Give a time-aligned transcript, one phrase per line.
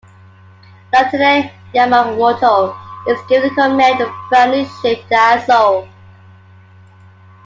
[0.91, 2.75] Lieutenant Yamamoto
[3.07, 5.87] is given command of the brand new ship, the Aso.